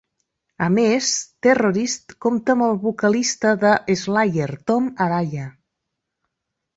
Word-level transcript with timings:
A 0.67 0.67
més, 0.75 1.09
"Terrorist" 1.47 2.15
compta 2.25 2.55
amb 2.57 2.65
el 2.67 2.73
vocalista 2.85 3.51
de 3.65 3.73
Slayer, 3.99 4.49
Tom 4.73 4.89
Araya. 5.07 5.45